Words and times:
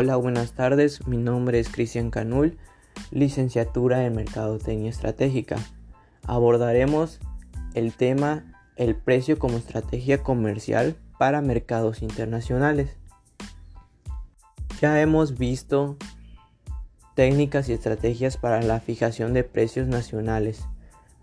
Hola, 0.00 0.14
buenas 0.14 0.52
tardes. 0.52 1.08
Mi 1.08 1.16
nombre 1.16 1.58
es 1.58 1.68
Cristian 1.68 2.12
Canul, 2.12 2.56
licenciatura 3.10 4.06
en 4.06 4.14
Mercadotecnia 4.14 4.90
Estratégica. 4.90 5.56
Abordaremos 6.22 7.18
el 7.74 7.92
tema 7.92 8.44
el 8.76 8.94
precio 8.94 9.40
como 9.40 9.56
estrategia 9.56 10.22
comercial 10.22 10.94
para 11.18 11.42
mercados 11.42 12.00
internacionales. 12.00 12.96
Ya 14.80 15.00
hemos 15.00 15.36
visto 15.36 15.96
técnicas 17.16 17.68
y 17.68 17.72
estrategias 17.72 18.36
para 18.36 18.62
la 18.62 18.78
fijación 18.78 19.34
de 19.34 19.42
precios 19.42 19.88
nacionales, 19.88 20.64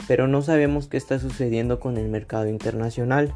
pero 0.05 0.27
no 0.27 0.41
sabemos 0.41 0.89
qué 0.89 0.97
está 0.97 1.17
sucediendo 1.17 1.79
con 1.79 1.95
el 1.95 2.09
mercado 2.09 2.49
internacional. 2.49 3.35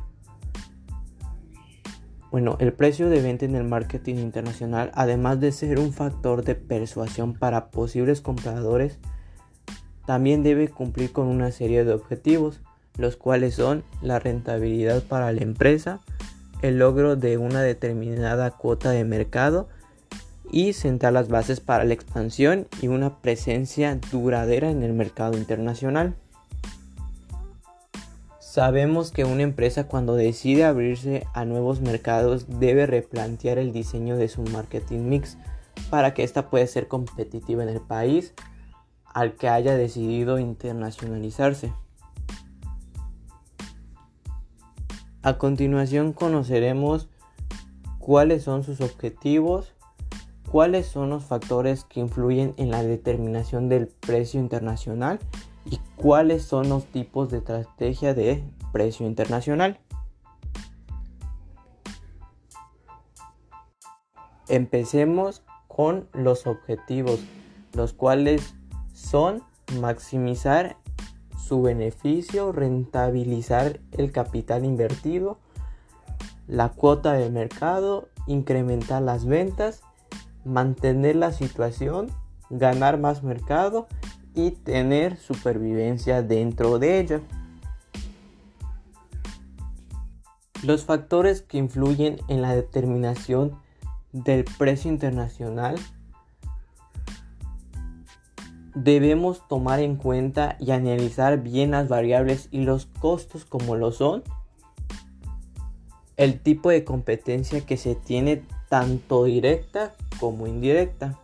Bueno, 2.31 2.57
el 2.59 2.73
precio 2.73 3.09
de 3.09 3.21
venta 3.21 3.45
en 3.45 3.55
el 3.55 3.63
marketing 3.63 4.15
internacional, 4.17 4.91
además 4.93 5.39
de 5.39 5.51
ser 5.51 5.79
un 5.79 5.93
factor 5.93 6.43
de 6.43 6.53
persuasión 6.53 7.33
para 7.33 7.71
posibles 7.71 8.21
compradores, 8.21 8.99
también 10.05 10.43
debe 10.43 10.67
cumplir 10.67 11.11
con 11.11 11.27
una 11.27 11.51
serie 11.51 11.83
de 11.83 11.93
objetivos, 11.93 12.61
los 12.97 13.15
cuales 13.15 13.55
son 13.55 13.83
la 14.01 14.19
rentabilidad 14.19 15.01
para 15.03 15.31
la 15.31 15.41
empresa, 15.41 16.01
el 16.61 16.77
logro 16.77 17.15
de 17.15 17.37
una 17.37 17.61
determinada 17.61 18.51
cuota 18.51 18.91
de 18.91 19.05
mercado 19.05 19.67
y 20.51 20.73
sentar 20.73 21.13
las 21.13 21.29
bases 21.29 21.59
para 21.59 21.83
la 21.83 21.93
expansión 21.93 22.67
y 22.81 22.89
una 22.89 23.21
presencia 23.21 23.99
duradera 24.11 24.69
en 24.69 24.83
el 24.83 24.93
mercado 24.93 25.37
internacional. 25.37 26.15
Sabemos 28.49 29.11
que 29.11 29.25
una 29.25 29.43
empresa 29.43 29.87
cuando 29.87 30.15
decide 30.15 30.65
abrirse 30.65 31.27
a 31.35 31.45
nuevos 31.45 31.81
mercados 31.81 32.47
debe 32.59 32.87
replantear 32.87 33.59
el 33.59 33.71
diseño 33.71 34.17
de 34.17 34.27
su 34.27 34.41
marketing 34.41 35.01
mix 35.01 35.37
para 35.91 36.15
que 36.15 36.23
ésta 36.23 36.49
pueda 36.49 36.65
ser 36.65 36.87
competitiva 36.87 37.61
en 37.61 37.69
el 37.69 37.79
país 37.79 38.33
al 39.05 39.35
que 39.35 39.49
haya 39.49 39.75
decidido 39.75 40.39
internacionalizarse. 40.39 41.71
A 45.21 45.37
continuación 45.37 46.11
conoceremos 46.11 47.07
cuáles 47.99 48.41
son 48.41 48.63
sus 48.63 48.81
objetivos, 48.81 49.75
cuáles 50.49 50.87
son 50.87 51.11
los 51.11 51.23
factores 51.23 51.83
que 51.83 51.99
influyen 51.99 52.55
en 52.57 52.71
la 52.71 52.81
determinación 52.81 53.69
del 53.69 53.89
precio 53.89 54.39
internacional 54.39 55.19
y 55.65 55.79
cuáles 55.95 56.43
son 56.43 56.69
los 56.69 56.85
tipos 56.85 57.29
de 57.29 57.39
estrategia 57.39 58.13
de 58.13 58.43
precio 58.71 59.05
internacional. 59.05 59.79
Empecemos 64.47 65.43
con 65.67 66.07
los 66.13 66.47
objetivos, 66.47 67.19
los 67.73 67.93
cuales 67.93 68.55
son 68.93 69.43
maximizar 69.79 70.77
su 71.37 71.61
beneficio, 71.61 72.51
rentabilizar 72.51 73.79
el 73.91 74.11
capital 74.11 74.65
invertido, 74.65 75.39
la 76.47 76.69
cuota 76.69 77.13
de 77.13 77.29
mercado, 77.29 78.09
incrementar 78.27 79.01
las 79.01 79.25
ventas, 79.25 79.81
mantener 80.43 81.15
la 81.15 81.31
situación, 81.31 82.11
ganar 82.49 82.97
más 82.99 83.23
mercado 83.23 83.87
y 84.33 84.51
tener 84.51 85.17
supervivencia 85.17 86.21
dentro 86.21 86.79
de 86.79 86.99
ella. 86.99 87.21
Los 90.63 90.85
factores 90.85 91.41
que 91.41 91.57
influyen 91.57 92.17
en 92.27 92.41
la 92.41 92.53
determinación 92.53 93.57
del 94.11 94.43
precio 94.43 94.91
internacional 94.91 95.77
debemos 98.75 99.47
tomar 99.47 99.79
en 99.79 99.95
cuenta 99.95 100.57
y 100.59 100.71
analizar 100.71 101.41
bien 101.41 101.71
las 101.71 101.87
variables 101.87 102.47
y 102.51 102.61
los 102.61 102.85
costos 102.85 103.45
como 103.45 103.75
lo 103.75 103.91
son 103.91 104.23
el 106.17 106.41
tipo 106.41 106.69
de 106.69 106.83
competencia 106.83 107.65
que 107.65 107.77
se 107.77 107.95
tiene 107.95 108.43
tanto 108.67 109.23
directa 109.23 109.95
como 110.19 110.47
indirecta 110.47 111.17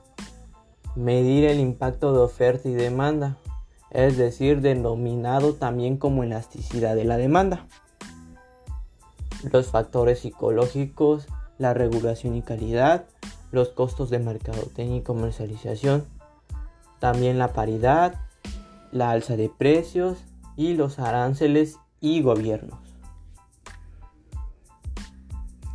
medir 0.96 1.46
el 1.46 1.60
impacto 1.60 2.14
de 2.14 2.20
oferta 2.20 2.70
y 2.70 2.74
demanda, 2.74 3.38
es 3.92 4.18
decir, 4.18 4.62
denominado 4.62 5.54
también 5.54 5.98
como 5.98 6.24
elasticidad 6.24 6.96
de 6.96 7.06
la 7.06 7.18
demanda. 7.18 7.66
Los 9.52 9.68
factores 9.68 10.20
psicológicos, 10.20 11.28
la 11.58 11.74
regulación 11.74 12.36
y 12.36 12.42
calidad, 12.42 13.06
los 13.52 13.70
costos 13.70 14.10
de 14.10 14.20
mercadotecnia 14.20 14.98
y 14.98 15.02
comercialización, 15.02 16.06
también 17.00 17.38
la 17.38 17.54
paridad, 17.54 18.16
la 18.92 19.12
alza 19.12 19.38
de 19.38 19.50
precios 19.50 20.18
y 20.56 20.74
los 20.74 21.00
aranceles 21.00 21.78
y 22.00 22.22
gobiernos. 22.22 22.85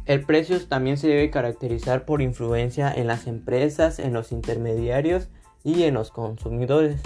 El 0.06 0.24
precio 0.24 0.60
también 0.66 0.96
se 0.96 1.08
debe 1.08 1.30
caracterizar 1.30 2.04
por 2.04 2.22
influencia 2.22 2.92
en 2.92 3.06
las 3.06 3.26
empresas, 3.26 3.98
en 3.98 4.12
los 4.12 4.32
intermediarios 4.32 5.28
y 5.62 5.82
en 5.84 5.94
los 5.94 6.10
consumidores, 6.10 7.00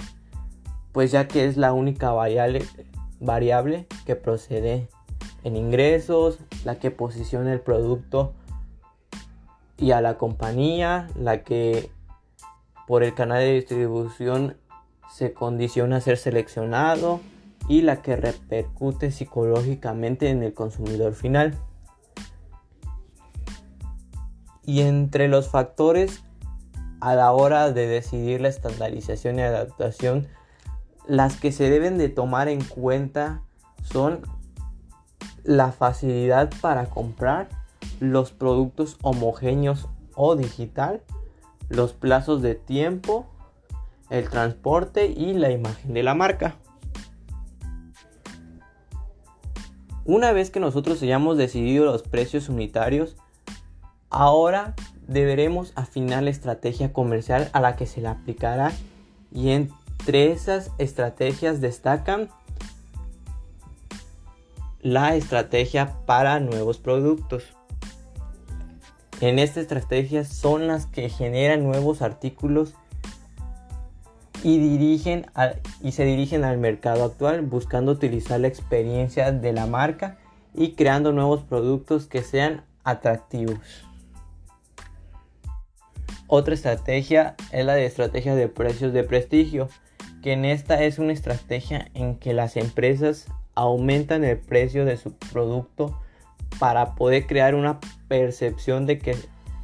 pues 0.91 1.11
ya 1.11 1.27
que 1.27 1.45
es 1.45 1.57
la 1.57 1.73
única 1.73 2.11
variable, 2.11 3.87
que 4.05 4.15
procede 4.15 4.87
en 5.43 5.55
ingresos, 5.55 6.39
la 6.63 6.79
que 6.79 6.89
posiciona 6.89 7.51
el 7.53 7.59
producto 7.59 8.33
y 9.77 9.91
a 9.91 10.01
la 10.01 10.17
compañía, 10.17 11.09
la 11.15 11.43
que 11.43 11.89
por 12.87 13.03
el 13.03 13.13
canal 13.13 13.39
de 13.39 13.53
distribución 13.53 14.57
se 15.11 15.33
condiciona 15.33 15.97
a 15.97 16.01
ser 16.01 16.17
seleccionado 16.17 17.19
y 17.67 17.81
la 17.81 18.01
que 18.01 18.15
repercute 18.15 19.11
psicológicamente 19.11 20.29
en 20.29 20.43
el 20.43 20.53
consumidor 20.53 21.13
final. 21.13 21.57
Y 24.65 24.81
entre 24.81 25.27
los 25.27 25.49
factores 25.49 26.23
a 26.99 27.15
la 27.15 27.31
hora 27.31 27.71
de 27.71 27.87
decidir 27.87 28.41
la 28.41 28.47
estandarización 28.47 29.39
y 29.39 29.43
adaptación, 29.43 30.27
las 31.07 31.37
que 31.37 31.51
se 31.51 31.69
deben 31.69 31.97
de 31.97 32.09
tomar 32.09 32.47
en 32.47 32.63
cuenta 32.63 33.43
son 33.83 34.21
la 35.43 35.71
facilidad 35.71 36.51
para 36.61 36.87
comprar, 36.87 37.49
los 37.99 38.31
productos 38.31 38.97
homogéneos 39.03 39.87
o 40.15 40.35
digital, 40.35 41.01
los 41.69 41.93
plazos 41.93 42.41
de 42.41 42.55
tiempo, 42.55 43.27
el 44.09 44.29
transporte 44.29 45.07
y 45.07 45.33
la 45.33 45.51
imagen 45.51 45.93
de 45.93 46.03
la 46.03 46.15
marca. 46.15 46.55
Una 50.03 50.31
vez 50.33 50.51
que 50.51 50.59
nosotros 50.59 51.01
hayamos 51.01 51.37
decidido 51.37 51.85
los 51.85 52.03
precios 52.03 52.49
unitarios, 52.49 53.15
Ahora 54.09 54.75
deberemos 55.07 55.71
afinar 55.75 56.23
la 56.23 56.29
estrategia 56.29 56.93
comercial 56.93 57.49
a 57.53 57.59
la 57.59 57.75
que 57.75 57.85
se 57.85 58.01
le 58.01 58.07
aplicará 58.07 58.71
y 59.31 59.51
entre 59.51 60.31
esas 60.31 60.71
estrategias 60.77 61.61
destacan 61.61 62.29
la 64.81 65.15
estrategia 65.15 65.95
para 66.05 66.39
nuevos 66.39 66.77
productos. 66.77 67.43
En 69.21 69.39
esta 69.39 69.61
estrategia 69.61 70.25
son 70.25 70.67
las 70.67 70.85
que 70.85 71.09
generan 71.09 71.63
nuevos 71.63 72.01
artículos 72.01 72.73
y, 74.43 74.59
dirigen 74.59 75.25
y 75.81 75.93
se 75.93 76.05
dirigen 76.05 76.43
al 76.43 76.59
mercado 76.59 77.03
actual 77.03 77.41
buscando 77.41 77.93
utilizar 77.93 78.39
la 78.39 78.47
experiencia 78.47 79.31
de 79.31 79.53
la 79.53 79.65
marca 79.65 80.17
y 80.53 80.73
creando 80.73 81.11
nuevos 81.11 81.41
productos 81.41 82.05
que 82.05 82.21
sean 82.21 82.63
atractivos. 82.83 83.57
Otra 86.27 86.55
estrategia 86.55 87.35
es 87.51 87.65
la 87.65 87.75
de 87.75 87.85
estrategia 87.85 88.35
de 88.35 88.47
precios 88.47 88.93
de 88.93 89.03
prestigio, 89.03 89.69
que 90.23 90.33
en 90.33 90.43
esta 90.43 90.81
es 90.83 90.97
una 90.97 91.13
estrategia 91.13 91.89
en 91.93 92.15
que 92.15 92.33
las 92.33 92.57
empresas 92.57 93.27
aumentan 93.53 94.23
el 94.23 94.39
precio 94.39 94.85
de 94.85 94.97
su 94.97 95.13
producto 95.13 95.99
para 96.59 96.95
poder 96.95 97.27
crear 97.27 97.53
una 97.53 97.79
percepción 98.07 98.87
de 98.87 98.97
que, 98.97 99.15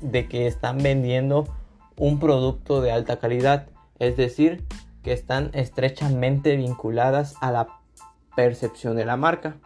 de 0.01 0.27
que 0.27 0.45
están 0.45 0.77
vendiendo 0.77 1.47
un 1.97 2.19
producto 2.19 2.79
de 2.81 2.91
alta 2.91 3.17
calidad, 3.17 3.67
es 3.97 4.15
decir, 4.15 4.63
que 5.01 5.13
están 5.13 5.49
estrechamente 5.53 6.55
vinculadas 6.57 7.35
a 7.41 7.51
la 7.51 7.79
percepción 8.35 8.95
de 8.95 9.05
la 9.05 9.17
marca. 9.17 9.57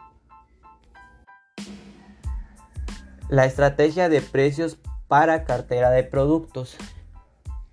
La 3.28 3.44
estrategia 3.44 4.08
de 4.08 4.22
precios 4.22 4.78
para 5.08 5.44
cartera 5.44 5.90
de 5.90 6.02
productos. 6.02 6.76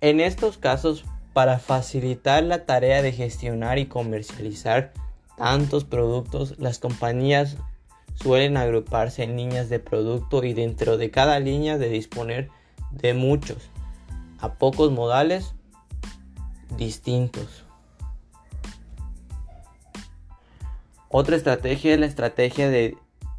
En 0.00 0.20
estos 0.20 0.58
casos, 0.58 1.04
para 1.32 1.58
facilitar 1.58 2.42
la 2.42 2.64
tarea 2.66 3.02
de 3.02 3.12
gestionar 3.12 3.78
y 3.78 3.86
comercializar 3.86 4.92
tantos 5.36 5.84
productos, 5.84 6.58
las 6.58 6.78
compañías 6.78 7.56
suelen 8.14 8.56
agruparse 8.56 9.24
en 9.24 9.36
líneas 9.36 9.68
de 9.68 9.80
producto 9.80 10.44
y 10.44 10.52
dentro 10.52 10.96
de 10.96 11.10
cada 11.10 11.40
línea 11.40 11.78
de 11.78 11.88
disponer 11.88 12.50
de 12.92 13.14
muchos, 13.14 13.70
a 14.38 14.54
pocos 14.54 14.92
modales 14.92 15.54
distintos. 16.76 17.64
Otra 21.08 21.36
estrategia 21.36 21.94
es 21.94 22.00
la 22.00 22.06
estrategia 22.06 22.68
de 22.68 22.96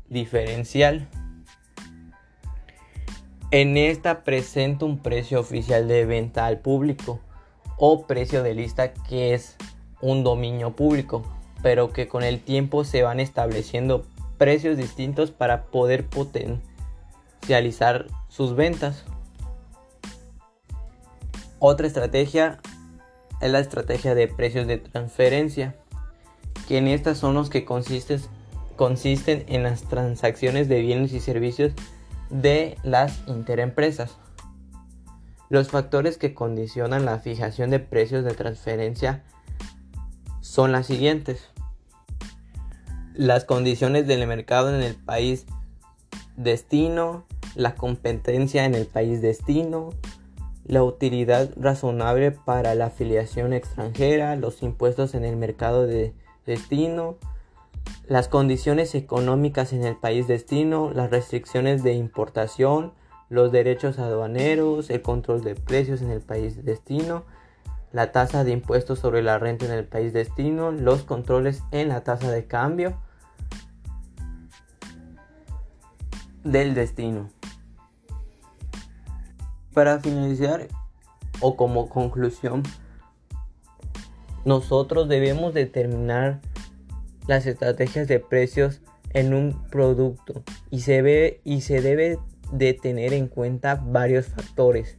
diferencial. 0.09 1.07
En 3.57 3.77
esta 3.77 4.25
presenta 4.25 4.83
un 4.83 4.99
precio 4.99 5.39
oficial 5.39 5.87
de 5.87 6.05
venta 6.05 6.45
al 6.45 6.59
público 6.59 7.21
o 7.77 8.05
precio 8.05 8.43
de 8.43 8.53
lista 8.53 8.91
que 8.91 9.33
es 9.33 9.55
un 10.01 10.25
dominio 10.25 10.75
público, 10.75 11.23
pero 11.63 11.93
que 11.93 12.09
con 12.09 12.23
el 12.23 12.41
tiempo 12.41 12.83
se 12.83 13.03
van 13.03 13.21
estableciendo 13.21 14.03
precios 14.37 14.75
distintos 14.75 15.31
para 15.31 15.67
poder 15.67 16.05
potencializar 16.05 18.07
sus 18.27 18.57
ventas. 18.57 19.05
Otra 21.59 21.87
estrategia 21.87 22.59
es 23.39 23.51
la 23.51 23.59
estrategia 23.59 24.15
de 24.15 24.27
precios 24.27 24.67
de 24.67 24.79
transferencia, 24.79 25.77
que 26.67 26.77
en 26.77 26.89
estas 26.89 27.19
son 27.19 27.35
los 27.35 27.49
que 27.49 27.63
consisten, 27.63 28.19
consisten 28.75 29.45
en 29.47 29.63
las 29.63 29.83
transacciones 29.83 30.67
de 30.67 30.81
bienes 30.81 31.13
y 31.13 31.21
servicios 31.21 31.71
de 32.29 32.77
las 32.83 33.21
interempresas. 33.27 34.17
Los 35.49 35.69
factores 35.69 36.17
que 36.17 36.33
condicionan 36.33 37.05
la 37.05 37.19
fijación 37.19 37.69
de 37.69 37.79
precios 37.79 38.25
de 38.25 38.33
transferencia 38.33 39.23
son 40.41 40.71
las 40.71 40.87
siguientes. 40.87 41.49
Las 43.13 43.45
condiciones 43.45 44.07
del 44.07 44.25
mercado 44.27 44.75
en 44.75 44.81
el 44.81 44.95
país 44.95 45.45
destino, 46.35 47.25
la 47.55 47.75
competencia 47.75 48.65
en 48.65 48.75
el 48.75 48.85
país 48.85 49.21
destino, 49.21 49.91
la 50.65 50.83
utilidad 50.83 51.51
razonable 51.55 52.31
para 52.31 52.75
la 52.75 52.87
afiliación 52.87 53.53
extranjera, 53.53 54.35
los 54.35 54.63
impuestos 54.63 55.13
en 55.13 55.23
el 55.23 55.35
mercado 55.35 55.85
de 55.85 56.13
destino, 56.45 57.17
las 58.07 58.27
condiciones 58.27 58.93
económicas 58.93 59.73
en 59.73 59.83
el 59.83 59.95
país 59.95 60.27
destino, 60.27 60.91
las 60.93 61.09
restricciones 61.09 61.83
de 61.83 61.93
importación, 61.93 62.93
los 63.29 63.51
derechos 63.51 63.97
aduaneros, 63.97 64.89
el 64.89 65.01
control 65.01 65.43
de 65.43 65.55
precios 65.55 66.01
en 66.01 66.11
el 66.11 66.21
país 66.21 66.63
destino, 66.63 67.25
la 67.91 68.11
tasa 68.11 68.43
de 68.43 68.51
impuestos 68.51 68.99
sobre 68.99 69.23
la 69.23 69.39
renta 69.39 69.65
en 69.65 69.71
el 69.71 69.85
país 69.85 70.13
destino, 70.13 70.71
los 70.71 71.03
controles 71.03 71.63
en 71.71 71.89
la 71.89 72.03
tasa 72.03 72.29
de 72.29 72.45
cambio 72.45 73.01
del 76.43 76.75
destino. 76.75 77.29
Para 79.73 79.99
finalizar 79.99 80.67
o 81.41 81.55
como 81.57 81.89
conclusión, 81.89 82.61
nosotros 84.45 85.09
debemos 85.09 85.55
determinar 85.55 86.39
las 87.27 87.45
estrategias 87.45 88.07
de 88.07 88.19
precios 88.19 88.81
en 89.11 89.33
un 89.33 89.67
producto 89.69 90.43
y 90.69 90.81
se, 90.81 91.01
ve, 91.01 91.41
y 91.43 91.61
se 91.61 91.81
debe 91.81 92.19
de 92.51 92.73
tener 92.73 93.13
en 93.13 93.27
cuenta 93.27 93.75
varios 93.75 94.27
factores. 94.27 94.97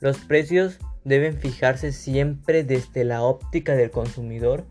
Los 0.00 0.18
precios 0.18 0.78
deben 1.04 1.36
fijarse 1.36 1.92
siempre 1.92 2.64
desde 2.64 3.04
la 3.04 3.22
óptica 3.22 3.74
del 3.74 3.90
consumidor 3.90 4.64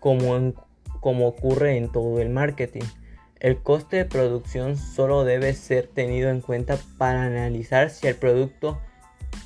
como, 0.00 0.54
como 1.00 1.26
ocurre 1.26 1.76
en 1.76 1.90
todo 1.90 2.20
el 2.20 2.28
marketing. 2.28 2.84
El 3.40 3.62
coste 3.62 3.96
de 3.96 4.04
producción 4.04 4.76
solo 4.76 5.24
debe 5.24 5.52
ser 5.54 5.86
tenido 5.86 6.30
en 6.30 6.40
cuenta 6.40 6.78
para 6.98 7.24
analizar 7.24 7.90
si 7.90 8.06
el 8.06 8.14
producto 8.14 8.80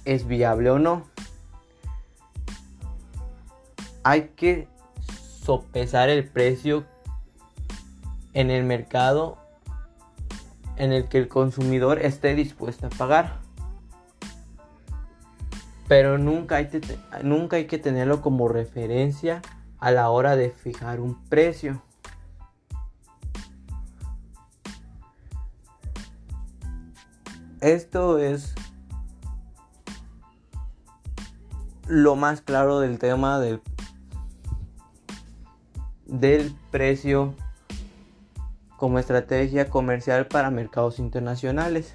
es 0.04 0.26
viable 0.26 0.70
o 0.70 0.78
no. 0.78 1.08
Hay 4.04 4.30
que 4.36 4.68
sopesar 5.42 6.08
el 6.08 6.28
precio 6.28 6.84
en 8.34 8.50
el 8.50 8.64
mercado 8.64 9.38
en 10.76 10.92
el 10.92 11.08
que 11.08 11.18
el 11.18 11.28
consumidor 11.28 11.98
esté 11.98 12.34
dispuesto 12.34 12.86
a 12.86 12.90
pagar. 12.90 13.40
Pero 15.88 16.18
nunca 16.18 16.56
hay, 16.56 16.68
nunca 17.22 17.56
hay 17.56 17.66
que 17.66 17.78
tenerlo 17.78 18.20
como 18.20 18.48
referencia 18.48 19.42
a 19.78 19.90
la 19.90 20.10
hora 20.10 20.36
de 20.36 20.50
fijar 20.50 21.00
un 21.00 21.22
precio. 21.28 21.82
Esto 27.60 28.18
es 28.18 28.54
lo 31.88 32.14
más 32.14 32.40
claro 32.40 32.78
del 32.80 32.98
tema 32.98 33.40
del, 33.40 33.60
del 36.06 36.54
precio 36.70 37.34
como 38.78 39.00
estrategia 39.00 39.68
comercial 39.68 40.28
para 40.28 40.50
mercados 40.50 41.00
internacionales. 41.00 41.92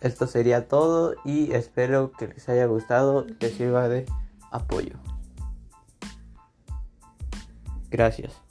Esto 0.00 0.28
sería 0.28 0.68
todo 0.68 1.16
y 1.24 1.52
espero 1.52 2.12
que 2.12 2.28
les 2.28 2.48
haya 2.48 2.66
gustado, 2.66 3.26
que 3.40 3.50
sirva 3.50 3.88
de 3.88 4.06
apoyo. 4.52 4.94
Gracias. 7.90 8.45